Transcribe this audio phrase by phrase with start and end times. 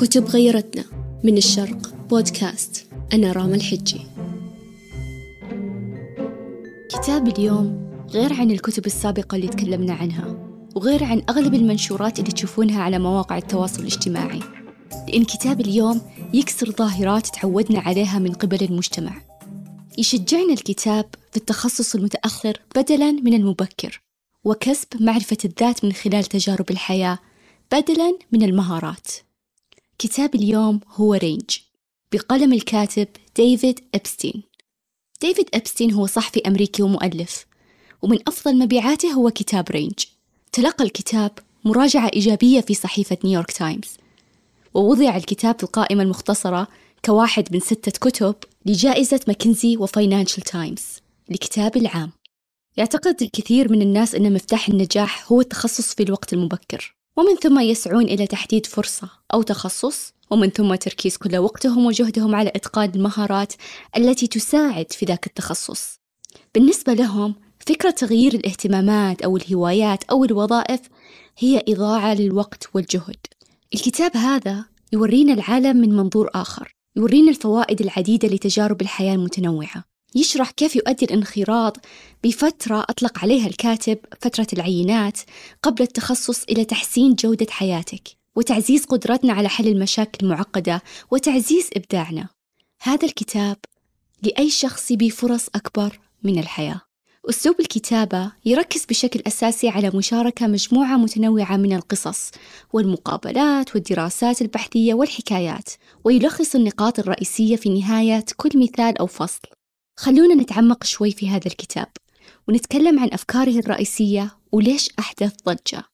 [0.00, 0.84] كتب غيرتنا
[1.24, 2.86] من الشرق بودكاست.
[3.12, 4.00] أنا راما الحجي.
[6.88, 12.82] كتاب اليوم غير عن الكتب السابقة اللي تكلمنا عنها وغير عن أغلب المنشورات اللي تشوفونها
[12.82, 14.40] على مواقع التواصل الاجتماعي.
[15.08, 16.00] لأن كتاب اليوم
[16.34, 19.22] يكسر ظاهرات تعودنا عليها من قبل المجتمع.
[19.98, 24.00] يشجعنا الكتاب في التخصص المتأخر بدلاً من المبكر
[24.44, 27.18] وكسب معرفة الذات من خلال تجارب الحياة
[27.72, 29.06] بدلاً من المهارات.
[30.00, 31.58] كتاب اليوم هو Range.
[32.12, 34.42] بقلم الكاتب ديفيد أبستين.
[35.20, 37.46] ديفيد أبستين هو صحفي أمريكي ومؤلف.
[38.02, 40.04] ومن أفضل مبيعاته هو كتاب Range.
[40.52, 43.88] تلقى الكتاب مراجعة إيجابية في صحيفة نيويورك تايمز.
[44.74, 46.68] ووضع الكتاب في القائمة المختصرة
[47.04, 48.34] كواحد من ستة كتب
[48.66, 50.84] لجائزة ماكنزي وفاينانشال تايمز
[51.28, 52.12] لكتاب العام.
[52.76, 56.99] يعتقد الكثير من الناس أن مفتاح النجاح هو التخصص في الوقت المبكر.
[57.16, 62.52] ومن ثم يسعون إلى تحديد فرصة أو تخصص ومن ثم تركيز كل وقتهم وجهدهم على
[62.54, 63.52] إتقان المهارات
[63.96, 66.00] التي تساعد في ذاك التخصص.
[66.54, 67.34] بالنسبة لهم
[67.66, 70.80] فكرة تغيير الاهتمامات أو الهوايات أو الوظائف
[71.38, 73.16] هي إضاعة للوقت والجهد.
[73.74, 79.84] الكتاب هذا يورينا العالم من منظور آخر يورينا الفوائد العديدة لتجارب الحياة المتنوعة.
[80.14, 81.76] يشرح كيف يؤدي الانخراط
[82.24, 85.18] بفترة أطلق عليها الكاتب فترة العينات
[85.62, 92.28] قبل التخصص إلى تحسين جودة حياتك وتعزيز قدرتنا على حل المشاكل المعقدة وتعزيز إبداعنا.
[92.82, 93.56] هذا الكتاب
[94.22, 96.80] لأي شخص يبي فرص أكبر من الحياة.
[97.30, 102.30] أسلوب الكتابة يركز بشكل أساسي على مشاركة مجموعة متنوعة من القصص
[102.72, 105.68] والمقابلات والدراسات البحثية والحكايات
[106.04, 109.59] ويلخص النقاط الرئيسية في نهاية كل مثال أو فصل.
[110.00, 111.88] خلونا نتعمق شوي في هذا الكتاب
[112.48, 115.84] ونتكلم عن أفكاره الرئيسية وليش أحدث ضجة.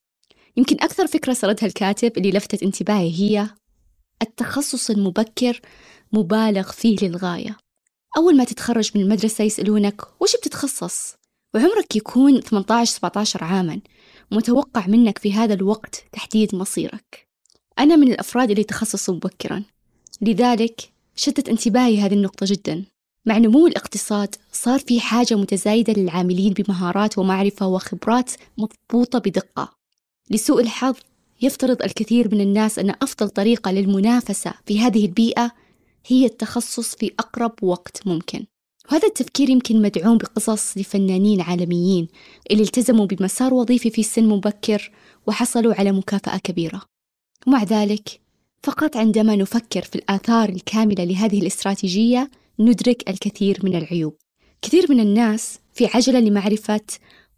[0.57, 3.49] يمكن أكثر فكرة سردها الكاتب اللي لفتت انتباهي هي
[4.23, 5.61] التخصص المبكر
[6.13, 7.57] مبالغ فيه للغاية.
[8.17, 11.15] أول ما تتخرج من المدرسة يسألونك وش بتتخصص؟
[11.55, 12.47] وعمرك يكون 18-17
[13.43, 13.81] عاما
[14.31, 17.29] متوقع منك في هذا الوقت تحديد مصيرك.
[17.79, 19.63] أنا من الأفراد اللي تخصصوا مبكرا
[20.21, 20.81] لذلك
[21.17, 22.96] شدت انتباهي هذه النقطة جدا.
[23.27, 29.73] مع نمو الاقتصاد صار في حاجة متزايدة للعاملين بمهارات ومعرفة وخبرات مضبوطة بدقة.
[30.31, 30.95] لسوء الحظ
[31.43, 35.51] يفترض الكثير من الناس أن أفضل طريقة للمنافسة في هذه البيئة
[36.07, 38.45] هي التخصص في أقرب وقت ممكن.
[38.91, 42.09] وهذا التفكير يمكن مدعوم بقصص لفنانين عالميين
[42.51, 44.91] اللي التزموا بمسار وظيفي في سن مبكر
[45.27, 46.83] وحصلوا على مكافأة كبيرة.
[47.47, 48.21] ومع ذلك
[48.63, 54.17] فقط عندما نفكر في الآثار الكاملة لهذه الاستراتيجية ندرك الكثير من العيوب.
[54.63, 56.81] كثير من الناس في عجلة لمعرفة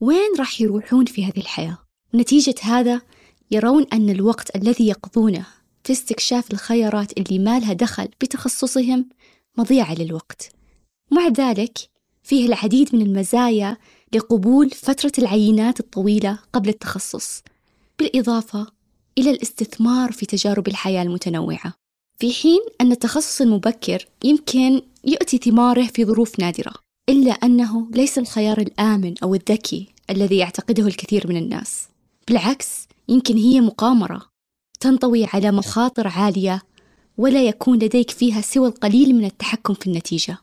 [0.00, 1.78] وين راح يروحون في هذه الحياة.
[2.14, 3.00] نتيجة هذا
[3.50, 5.46] يرون أن الوقت الذي يقضونه
[5.84, 9.08] في استكشاف الخيارات اللي ما لها دخل بتخصصهم
[9.58, 10.50] مضيعة للوقت.
[11.10, 11.78] مع ذلك
[12.22, 13.76] فيه العديد من المزايا
[14.14, 17.42] لقبول فترة العينات الطويلة قبل التخصص
[17.98, 18.66] بالإضافة
[19.18, 21.74] إلى الاستثمار في تجارب الحياة المتنوعة.
[22.18, 26.72] في حين أن التخصص المبكر يمكن يؤتي ثماره في ظروف نادرة
[27.08, 31.88] إلا أنه ليس الخيار الآمن أو الذكي الذي يعتقده الكثير من الناس.
[32.28, 34.22] بالعكس يمكن هي مقامرة
[34.80, 36.62] تنطوي على مخاطر عالية
[37.18, 40.38] ولا يكون لديك فيها سوى القليل من التحكم في النتيجة.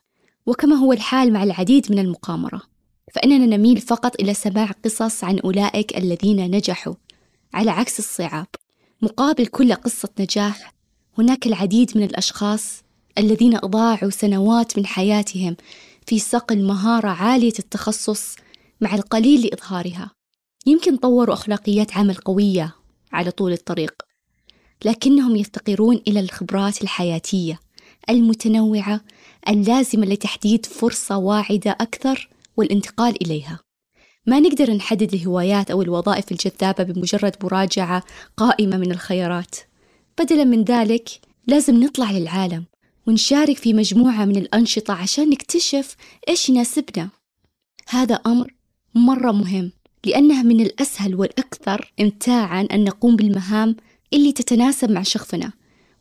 [0.45, 2.61] وكما هو الحال مع العديد من المقامرة
[3.13, 6.93] فإننا نميل فقط إلى سماع قصص عن أولئك الذين نجحوا
[7.53, 8.47] على عكس الصعاب.
[9.01, 10.73] مقابل كل قصة نجاح
[11.17, 12.84] هناك العديد من الأشخاص
[13.17, 15.55] الذين أضاعوا سنوات من حياتهم
[16.05, 18.35] في صقل مهارة عالية التخصص
[18.81, 20.11] مع القليل لإظهارها.
[20.67, 22.75] يمكن طوروا أخلاقيات عمل قوية
[23.11, 23.93] على طول الطريق
[24.85, 27.59] لكنهم يفتقرون إلى الخبرات الحياتية
[28.09, 29.01] المتنوعة
[29.49, 33.59] اللازمة لتحديد فرصة واعدة أكثر والانتقال إليها.
[34.27, 38.03] ما نقدر نحدد الهوايات أو الوظائف الجذابة بمجرد مراجعة
[38.37, 39.55] قائمة من الخيارات.
[40.19, 41.09] بدلا من ذلك
[41.47, 42.65] لازم نطلع للعالم
[43.07, 45.95] ونشارك في مجموعة من الأنشطة عشان نكتشف
[46.29, 47.09] إيش يناسبنا.
[47.89, 48.53] هذا أمر
[48.95, 49.71] مرة مهم
[50.05, 53.75] لأنها من الأسهل والأكثر إمتاعا أن نقوم بالمهام
[54.13, 55.51] اللي تتناسب مع شغفنا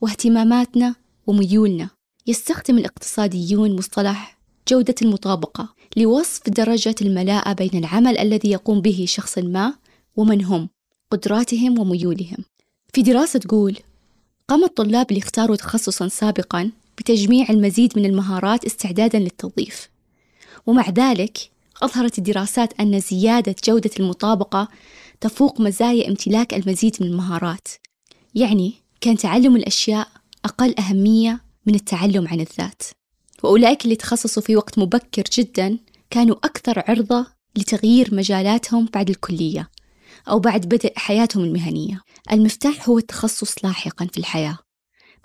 [0.01, 0.95] واهتماماتنا
[1.27, 1.91] وميولنا.
[2.27, 9.75] يستخدم الاقتصاديون مصطلح جودة المطابقة لوصف درجة الملاءة بين العمل الذي يقوم به شخص ما
[10.17, 10.69] ومن هم
[11.11, 12.45] قدراتهم وميولهم.
[12.93, 13.77] في دراسة تقول
[14.49, 19.89] قام الطلاب اللي اختاروا تخصصا سابقا بتجميع المزيد من المهارات استعدادا للتوظيف.
[20.67, 21.39] ومع ذلك
[21.83, 24.69] أظهرت الدراسات أن زيادة جودة المطابقة
[25.21, 27.69] تفوق مزايا امتلاك المزيد من المهارات.
[28.35, 30.09] يعني كان تعلم الأشياء
[30.45, 32.83] أقل أهمية من التعلم عن الذات.
[33.43, 35.79] وأولئك اللي تخصصوا في وقت مبكر جدا
[36.11, 37.27] كانوا أكثر عرضة
[37.57, 39.71] لتغيير مجالاتهم بعد الكلية
[40.29, 42.01] أو بعد بدء حياتهم المهنية.
[42.33, 44.59] المفتاح هو التخصص لاحقا في الحياة.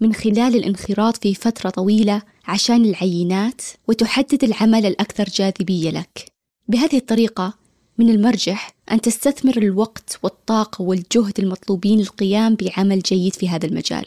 [0.02, 6.26] من خلال الانخراط في فترة طويلة عشان العينات وتحدد العمل الأكثر جاذبية لك.
[6.68, 7.54] بهذه الطريقة
[7.98, 14.06] من المرجح أن تستثمر الوقت والطاقة والجهد المطلوبين للقيام بعمل جيد في هذا المجال.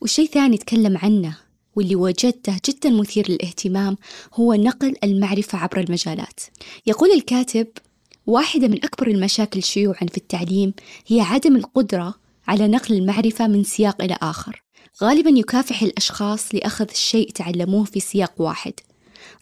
[0.00, 1.36] وشيء ثاني نتكلم عنه
[1.76, 3.96] واللي وجدته جدا مثير للاهتمام
[4.34, 6.40] هو نقل المعرفة عبر المجالات.
[6.86, 7.66] يقول الكاتب
[8.26, 10.74] واحدة من أكبر المشاكل شيوعا في التعليم
[11.06, 12.14] هي عدم القدرة
[12.48, 14.62] على نقل المعرفة من سياق إلى آخر.
[15.02, 18.72] غالبا يكافح الأشخاص لأخذ الشيء تعلموه في سياق واحد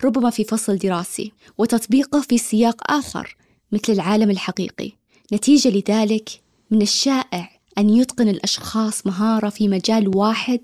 [0.05, 3.37] ربما في فصل دراسي وتطبيقه في سياق آخر
[3.73, 4.93] مثل العالم الحقيقي.
[5.33, 6.31] نتيجة لذلك
[6.71, 10.61] من الشائع أن يتقن الأشخاص مهارة في مجال واحد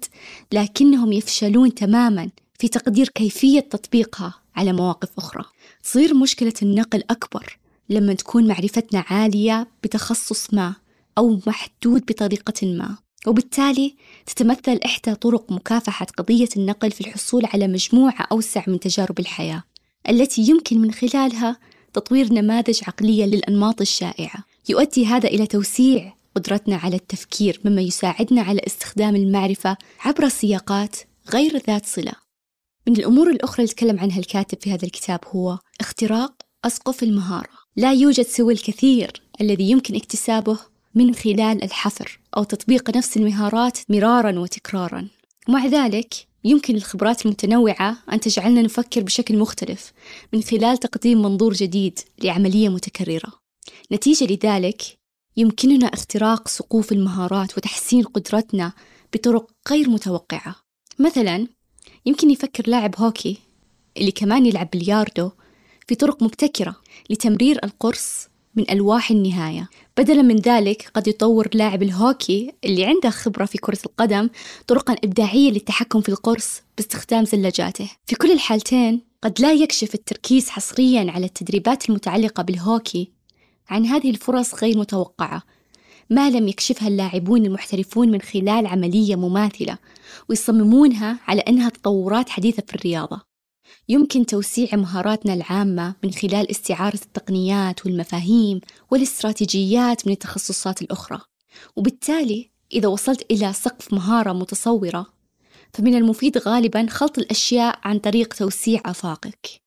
[0.52, 5.44] لكنهم يفشلون تماما في تقدير كيفية تطبيقها على مواقف أخرى.
[5.82, 7.58] تصير مشكلة النقل أكبر
[7.88, 10.75] لما تكون معرفتنا عالية بتخصص ما
[11.19, 13.03] أو محدود بطريقة ما.
[13.26, 13.94] وبالتالي
[14.26, 19.62] تتمثل إحدى طرق مكافحة قضية النقل في الحصول على مجموعة أوسع من تجارب الحياة
[20.09, 21.56] التي يمكن من خلالها
[21.93, 24.44] تطوير نماذج عقلية للأنماط الشائعة.
[24.69, 30.97] يؤدي هذا إلى توسيع قدرتنا على التفكير مما يساعدنا على استخدام المعرفة عبر سياقات
[31.32, 32.12] غير ذات صلة.
[32.87, 36.32] من الأمور الأخرى اللي يتكلم عنها الكاتب في هذا الكتاب هو اختراق
[36.65, 37.55] أسقف المهارة.
[37.76, 40.59] لا يوجد سوى الكثير الذي يمكن اكتسابه
[40.94, 45.08] من خلال الحفر أو تطبيق نفس المهارات مرارا وتكرارا.
[45.49, 46.14] ومع ذلك
[46.44, 49.93] يمكن الخبرات المتنوعة أن تجعلنا نفكر بشكل مختلف
[50.32, 53.32] من خلال تقديم منظور جديد لعملية متكررة.
[53.93, 54.82] نتيجة لذلك
[55.37, 58.73] يمكننا اختراق سقوف المهارات وتحسين قدرتنا
[59.14, 60.56] بطرق غير متوقعة.
[60.99, 61.49] مثلا
[62.06, 63.38] يمكن يفكر لاعب هوكي
[63.97, 65.31] اللي كمان يلعب بلياردو
[65.88, 66.76] في طرق مبتكرة
[67.11, 69.68] لتمرير القرص من ألواح النهاية.
[69.96, 74.28] بدلا من ذلك قد يطور لاعب الهوكي اللي عنده خبرة في كرة القدم
[74.66, 77.90] طرقا إبداعية للتحكم في القرص باستخدام زلاجاته.
[78.06, 83.10] في كل الحالتين قد لا يكشف التركيز حصريا على التدريبات المتعلقة بالهوكي
[83.68, 85.42] عن هذه الفرص غير متوقعة.
[86.10, 89.78] ما لم يكشفها اللاعبون المحترفون من خلال عملية مماثلة
[90.28, 93.33] ويصممونها على أنها تطورات حديثة في الرياضة.
[93.88, 101.20] يمكن توسيع مهاراتنا العامة من خلال استعارة التقنيات والمفاهيم والاستراتيجيات من التخصصات الأخرى.
[101.76, 105.06] وبالتالي إذا وصلت إلى سقف مهارة متصورة
[105.72, 109.62] فمن المفيد غالبا خلط الأشياء عن طريق توسيع آفاقك.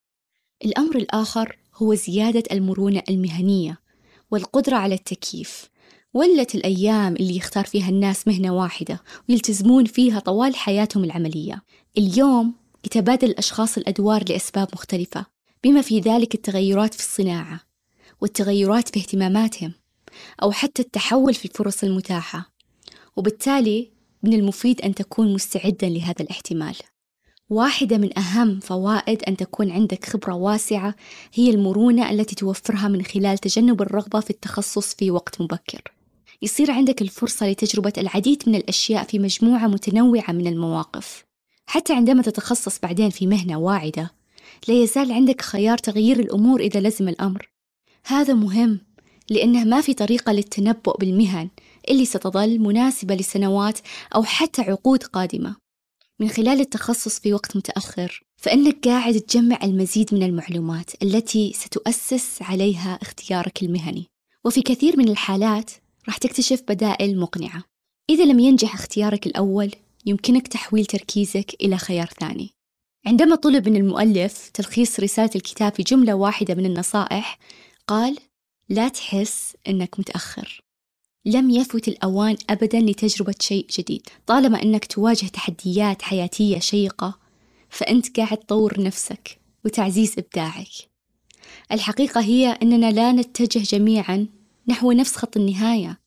[0.66, 3.80] الأمر الآخر هو زيادة المرونة المهنية
[4.32, 5.70] والقدرة على التكييف.
[6.14, 11.64] ولت الأيام اللي يختار فيها الناس مهنة واحدة ويلتزمون فيها طوال حياتهم العملية.
[11.98, 12.54] اليوم
[12.86, 15.26] يتبادل الأشخاص الأدوار لأسباب مختلفة
[15.64, 17.60] بما في ذلك التغيرات في الصناعة
[18.22, 19.74] والتغيرات في اهتماماتهم
[20.44, 22.52] أو حتى التحول في الفرص المتاحة
[23.16, 23.92] وبالتالي
[24.24, 26.76] من المفيد أن تكون مستعدا لهذا الاحتمال.
[27.50, 30.96] واحدة من أهم فوائد أن تكون عندك خبرة واسعة
[31.34, 35.82] هي المرونة التي توفرها من خلال تجنب الرغبة في التخصص في وقت مبكر.
[36.42, 41.27] يصير عندك الفرصة لتجربة العديد من الأشياء في مجموعة متنوعة من المواقف.
[41.68, 44.12] حتى عندما تتخصص بعدين في مهنة واعدة
[44.68, 47.50] لا يزال عندك خيار تغيير الأمور إذا لزم الأمر.
[48.06, 48.80] هذا مهم
[49.30, 51.50] لأنه ما في طريقة للتنبؤ بالمهن
[51.90, 53.80] اللي ستظل مناسبة لسنوات
[54.16, 55.56] أو حتى عقود قادمة.
[56.20, 63.00] من خلال التخصص في وقت متأخر فإنك قاعد تجمع المزيد من المعلومات التي ستؤسس عليها
[63.02, 64.06] اختيارك المهني.
[64.46, 65.72] وفي كثير من الحالات
[66.08, 67.64] راح تكتشف بدائل مقنعة.
[68.10, 69.72] إذا لم ينجح اختيارك الأول
[70.08, 72.50] يمكنك تحويل تركيزك إلى خيار ثاني.
[73.06, 77.40] عندما طلب من المؤلف تلخيص رسالة الكتاب في جملة واحدة من النصائح
[77.88, 78.18] قال
[78.70, 80.62] لا تحس أنك متأخر.
[81.26, 84.02] لم يفت الأوان أبدا لتجربة شيء جديد.
[84.26, 87.20] طالما أنك تواجه تحديات حياتية شيقة
[87.70, 90.68] فأنت قاعد تطور نفسك وتعزيز إبداعك.
[91.72, 94.28] الحقيقة هي أننا لا نتجه جميعا
[94.68, 96.00] نحو نفس خط النهاية.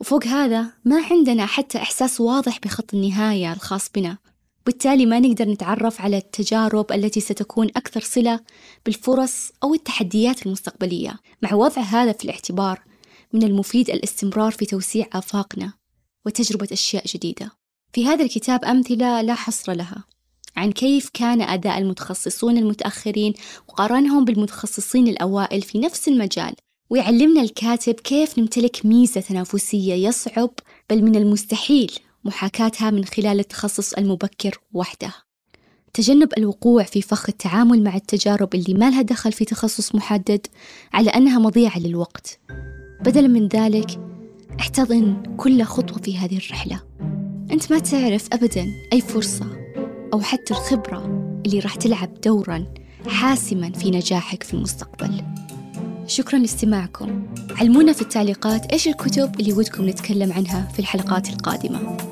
[0.00, 4.18] وفوق هذا ما عندنا حتى إحساس واضح بخط النهاية الخاص بنا.
[4.66, 8.40] بالتالي ما نقدر نتعرف على التجارب التي ستكون أكثر صلة
[8.86, 11.18] بالفرص أو التحديات المستقبلية.
[11.42, 12.82] مع وضع هذا في الاعتبار
[13.32, 15.72] من المفيد الاستمرار في توسيع آفاقنا
[16.26, 17.50] وتجربة أشياء جديدة.
[17.92, 20.04] في هذا الكتاب أمثلة لا حصر لها
[20.56, 23.32] عن كيف كان أداء المتخصصون المتأخرين
[23.68, 26.54] وقارنهم بالمتخصصين الأوائل في نفس المجال.
[26.90, 30.50] ويعلمنا الكاتب كيف نمتلك ميزة تنافسية يصعب
[30.90, 31.92] بل من المستحيل
[32.24, 35.12] محاكاتها من خلال التخصص المبكر وحده.
[35.94, 40.46] تجنب الوقوع في فخ التعامل مع التجارب اللي ما لها دخل في تخصص محدد
[40.92, 42.40] على أنها مضيعة للوقت.
[43.00, 44.00] بدلا من ذلك
[44.60, 46.80] احتضن كل خطوة في هذه الرحلة.
[47.50, 49.46] أنت ما تعرف أبدا أي فرصة
[50.12, 51.04] أو حتى الخبرة
[51.46, 52.74] اللي راح تلعب دورا
[53.06, 55.37] حاسما في نجاحك في المستقبل.
[56.08, 57.26] شكرا لاستماعكم.
[57.60, 62.07] علمونا في التعليقات إيش الكتب اللي ودكم نتكلم عنها في الحلقات القادمة.